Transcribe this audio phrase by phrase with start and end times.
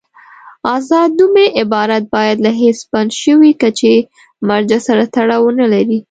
[0.75, 3.93] آزاد نومي عبارت باید له هېڅ بند شوي کچې
[4.47, 5.97] مرجع سره تړاو ونلري.